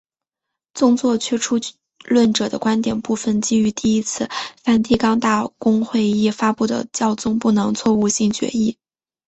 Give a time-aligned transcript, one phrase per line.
[0.73, 1.59] 宗座缺出
[2.03, 4.29] 论者的观点部分基于第一次
[4.63, 8.79] 梵蒂冈大公会议发布的教宗不能错误性决议。